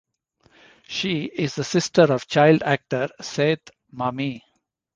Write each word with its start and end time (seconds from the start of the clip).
She 0.87 1.25
is 1.25 1.53
the 1.53 1.63
sister 1.63 2.11
of 2.11 2.25
child 2.25 2.63
actor 2.63 3.09
Seth 3.21 3.69
Mumy. 3.91 4.41